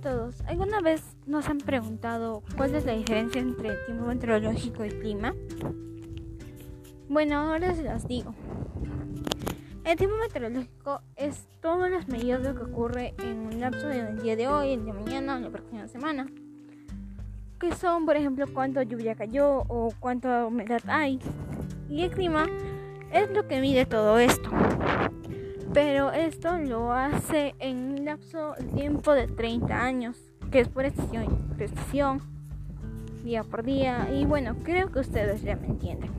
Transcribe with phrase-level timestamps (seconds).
[0.00, 0.40] todos.
[0.46, 5.34] ¿Alguna vez nos han preguntado cuál es la diferencia entre tiempo meteorológico y clima?
[7.08, 8.34] Bueno, ahora se las digo.
[9.84, 14.20] El tiempo meteorológico es todas las medidas de lo que ocurre en un lapso del
[14.22, 16.26] día de hoy, el de mañana o la próxima semana.
[17.58, 21.18] Que son, por ejemplo, cuánta lluvia cayó o cuánta humedad hay.
[21.88, 22.46] Y el clima
[23.12, 24.50] es lo que mide todo esto.
[25.72, 30.16] Pero esto lo hace en un lapso de tiempo de 30 años,
[30.50, 32.20] que es por por estación,
[33.22, 34.08] día por día.
[34.12, 36.10] Y bueno, creo que ustedes ya me entienden.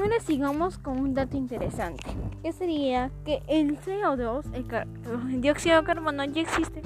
[0.00, 2.04] Ahora sigamos con un dato interesante,
[2.42, 6.80] que sería que el CO2, el, dióxido de carbono, ya existe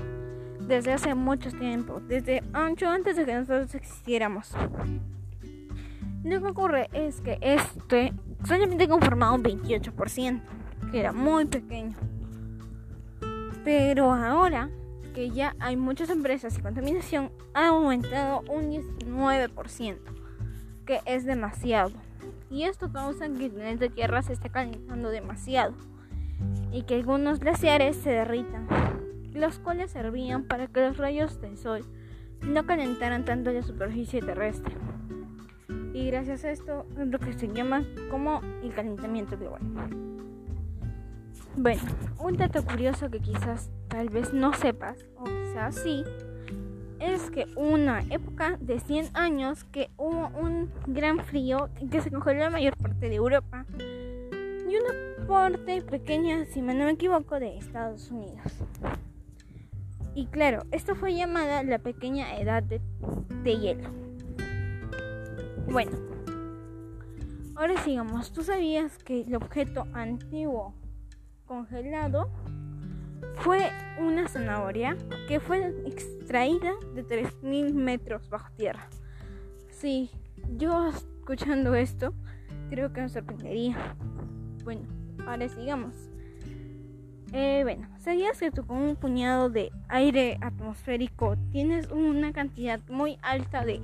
[0.66, 4.52] desde hace mucho tiempo, desde mucho antes de que nosotros existiéramos.
[6.24, 8.12] Lo que ocurre es que este
[8.44, 10.59] solamente conformaba un 28%
[10.90, 11.96] que era muy pequeño.
[13.64, 14.70] Pero ahora
[15.12, 19.98] que ya hay muchas empresas y contaminación, ha aumentado un 19%,
[20.86, 21.92] que es demasiado.
[22.50, 25.74] Y esto causa que el planeta Tierra se esté calentando demasiado
[26.72, 28.66] y que algunos glaciares se derritan,
[29.34, 31.84] los cuales servían para que los rayos del sol
[32.42, 34.74] no calentaran tanto la superficie terrestre.
[35.92, 40.09] Y gracias a esto es lo que se llama como el calentamiento global.
[41.56, 41.82] Bueno,
[42.18, 46.04] un dato curioso que quizás tal vez no sepas, o quizás sí,
[47.00, 52.40] es que una época de 100 años que hubo un gran frío que se congeló
[52.40, 53.66] la mayor parte de Europa
[54.68, 58.52] y una parte pequeña, si no me equivoco, de Estados Unidos.
[60.14, 62.80] Y claro, esto fue llamada la pequeña edad de,
[63.42, 63.90] de hielo.
[65.68, 65.92] Bueno,
[67.56, 68.32] ahora sigamos.
[68.32, 70.74] ¿Tú sabías que el objeto antiguo
[71.50, 72.30] congelado
[73.38, 74.96] fue una zanahoria
[75.26, 78.88] que fue extraída de 3.000 metros bajo tierra.
[79.68, 80.10] Sí,
[80.56, 82.14] yo escuchando esto
[82.70, 83.96] creo que me sorprendería.
[84.62, 84.82] Bueno,
[85.26, 85.92] ahora sigamos.
[87.32, 93.18] Eh, bueno, ¿sabías que tú con un puñado de aire atmosférico tienes una cantidad muy
[93.22, 93.80] alta de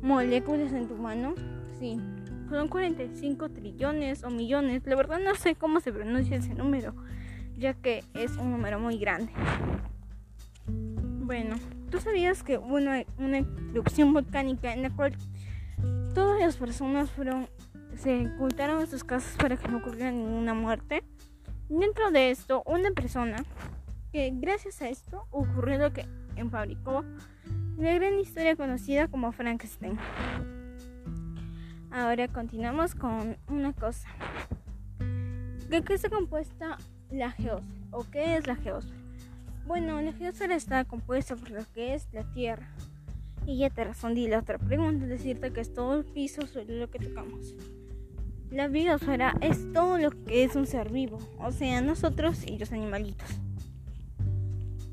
[0.00, 1.34] moléculas en tu mano?
[1.78, 2.00] Sí,
[2.50, 4.82] son 45 trillones o millones.
[4.86, 6.94] La verdad no sé cómo se pronuncia ese número,
[7.56, 9.32] ya que es un número muy grande.
[10.66, 11.56] Bueno,
[11.90, 13.04] ¿tú sabías que hubo una,
[13.70, 15.12] erupción volcánica en la cual
[16.14, 17.48] todas las personas fueron
[17.96, 21.02] se ocultaron en sus casas para que no ocurriera ninguna muerte?
[21.68, 23.44] Dentro de esto, una persona
[24.12, 26.06] que gracias a esto ocurrió lo que
[26.50, 27.04] fabricó
[27.76, 29.98] la gran historia conocida como Frankenstein.
[31.98, 34.08] Ahora continuamos con una cosa.
[35.68, 36.78] ¿De qué está compuesta
[37.10, 37.88] la geosfera?
[37.90, 39.02] ¿O qué es la geosfera?
[39.66, 42.68] Bueno, la geosfera está compuesta por lo que es la Tierra.
[43.46, 46.88] Y ya te respondí la otra pregunta, decirte que es todo el piso sobre lo
[46.88, 47.56] que tocamos.
[48.52, 52.70] La biosfera es todo lo que es un ser vivo, o sea, nosotros y los
[52.70, 53.28] animalitos.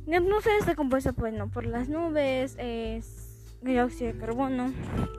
[0.07, 4.73] La atmósfera está compuesta bueno, por las nubes, es dióxido de carbono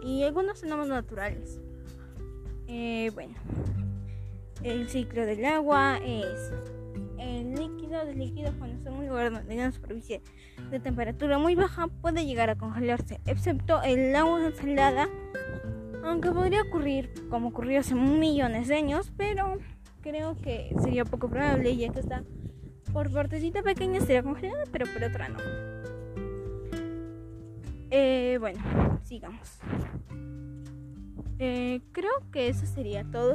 [0.05, 1.61] y algunos fenómenos naturales.
[2.69, 3.35] Eh, bueno,
[4.63, 6.53] el ciclo del agua es
[7.19, 10.23] el líquido de líquido cuando donde hay una superficie
[10.71, 15.09] de temperatura muy baja puede llegar a congelarse, excepto el agua salada,
[16.05, 19.59] aunque podría ocurrir como ocurrió hace millones de años, pero
[20.03, 22.23] creo que sería poco probable ya que está
[22.93, 25.39] por partecita pequeña sería congelada, pero por otra no.
[27.91, 28.61] Eh, bueno,
[29.05, 29.61] sigamos.
[31.39, 33.35] Eh, creo que eso sería todo.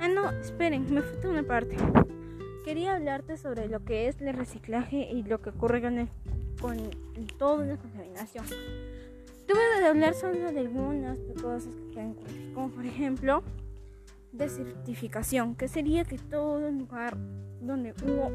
[0.00, 1.76] Ah, no, esperen, me falta una parte.
[2.64, 6.08] Quería hablarte sobre lo que es el reciclaje y lo que ocurre con, el,
[6.60, 6.76] con
[7.38, 8.44] toda la contaminación.
[9.46, 13.42] Tuve de hablar sobre algunas cosas que ocurrir, como por ejemplo,
[14.32, 17.16] desertificación, que sería que todo lugar
[17.60, 18.30] donde hubo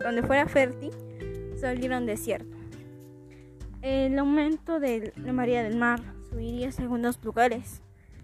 [0.00, 0.90] donde fuera fértil,
[1.60, 2.56] saliera un desierto.
[3.82, 6.00] El aumento de la marea del mar,
[6.72, 7.82] según los lugares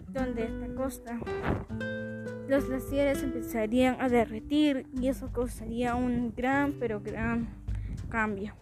[0.08, 1.18] donde esta costa.
[2.48, 7.48] Los glaciares empezarían a derretir y eso causaría un gran, pero gran
[8.08, 8.54] cambio.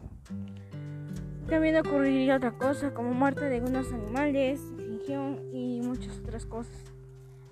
[1.48, 6.76] También ocurriría otra cosa como muerte de algunos animales, extinción y muchas otras cosas.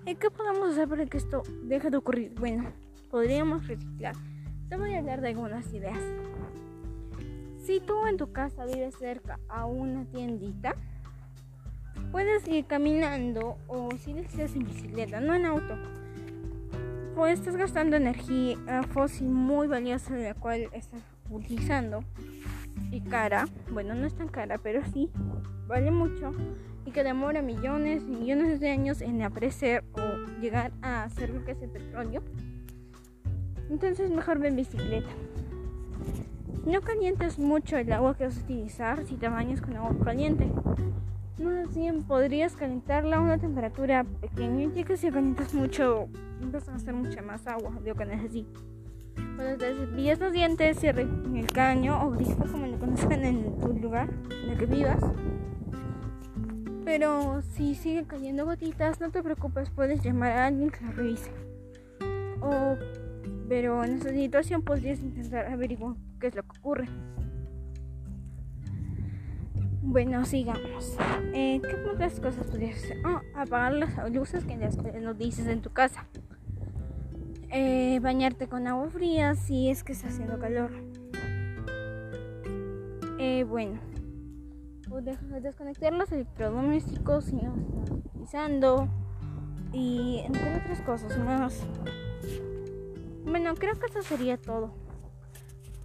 [0.05, 2.33] ¿Y qué podemos hacer para que esto deje de ocurrir?
[2.37, 2.65] Bueno,
[3.09, 4.15] podríamos reciclar.
[4.67, 5.99] Te voy a hablar de algunas ideas.
[7.63, 10.75] Si tú en tu casa vives cerca a una tiendita,
[12.15, 15.75] Puedes ir caminando o si deseas en bicicleta, no en auto.
[17.13, 22.05] Pues estás gastando energía fósil muy valiosa, la cual estás utilizando
[22.89, 25.09] y cara, bueno, no es tan cara, pero sí
[25.67, 26.31] vale mucho
[26.85, 31.43] y que demora millones y millones de años en aparecer o llegar a ser lo
[31.43, 32.23] que es el petróleo.
[33.69, 35.11] Entonces mejor ve en bicicleta.
[36.65, 40.49] No calientes mucho el agua que vas a utilizar si te bañas con agua caliente.
[41.37, 46.07] Más bien podrías calentarla a una temperatura pequeña, ya que si calientas mucho
[46.51, 48.63] vas a hacer mucha más agua de lo que necesitas.
[49.35, 54.09] Cuando te los dientes, cierre el caño o grifo, como lo conocen en tu lugar
[54.43, 55.03] en el que vivas.
[56.85, 61.31] Pero si sigue cayendo gotitas, no te preocupes, puedes llamar a alguien que lo revise.
[62.41, 62.77] O,
[63.49, 66.87] pero en esa situación podrías intentar averiguar qué es lo que ocurre.
[69.87, 70.97] Bueno, sigamos.
[71.33, 72.97] Eh, ¿Qué otras cosas podrías hacer?
[73.05, 76.07] Oh, apagar las luces que las no dices en tu casa.
[77.51, 80.71] Eh, bañarte con agua fría si es que está haciendo calor.
[83.19, 83.79] Eh, bueno,
[85.39, 88.89] desconectar los electrodomésticos si no están utilizando
[89.71, 91.63] y entre otras cosas más.
[93.23, 94.73] Bueno, creo que eso sería todo.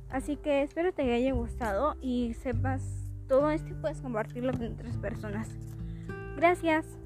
[0.08, 2.99] Así que espero te haya gustado y sepas
[3.30, 5.48] todo esto puedes compartirlo con otras personas.
[6.36, 6.99] Gracias.